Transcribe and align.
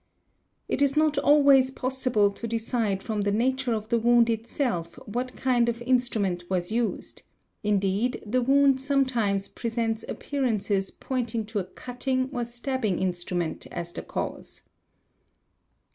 It 0.67 0.81
is 0.81 0.97
not 0.97 1.19
always 1.19 1.69
possible 1.69 2.31
to 2.31 2.47
decide 2.47 3.03
from 3.03 3.21
the 3.21 3.31
nature 3.31 3.71
of 3.75 3.89
the 3.89 3.99
wound 3.99 4.31
itself 4.31 4.95
what 5.05 5.35
kind 5.37 5.69
of 5.69 5.79
instrument 5.83 6.43
was 6.49 6.71
used; 6.71 7.21
indeed 7.61 8.19
the 8.25 8.41
wound 8.41 8.81
sometimes— 8.81 9.47
presents 9.49 10.03
appearances 10.09 10.89
pointing 10.89 11.45
to 11.45 11.59
a 11.59 11.65
cutting 11.65 12.31
or 12.33 12.45
stabbing 12.45 12.97
instrument 12.97 13.67
as 13.69 13.93
the 13.93 14.01
cause. 14.01 14.63